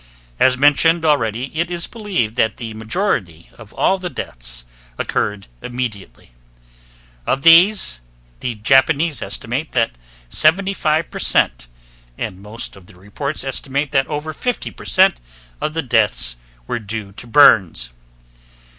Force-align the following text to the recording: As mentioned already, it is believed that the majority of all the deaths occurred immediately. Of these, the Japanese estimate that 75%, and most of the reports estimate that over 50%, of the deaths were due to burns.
As 0.39 0.57
mentioned 0.57 1.05
already, 1.05 1.51
it 1.55 1.69
is 1.69 1.85
believed 1.85 2.35
that 2.35 2.57
the 2.57 2.73
majority 2.73 3.51
of 3.59 3.71
all 3.73 3.99
the 3.99 4.09
deaths 4.09 4.65
occurred 4.97 5.45
immediately. 5.61 6.31
Of 7.27 7.43
these, 7.43 8.01
the 8.39 8.55
Japanese 8.55 9.21
estimate 9.21 9.73
that 9.73 9.91
75%, 10.31 11.67
and 12.17 12.41
most 12.41 12.75
of 12.75 12.87
the 12.87 12.95
reports 12.95 13.43
estimate 13.43 13.91
that 13.91 14.07
over 14.07 14.33
50%, 14.33 15.17
of 15.61 15.75
the 15.75 15.83
deaths 15.83 16.37
were 16.65 16.79
due 16.79 17.11
to 17.11 17.27
burns. 17.27 17.91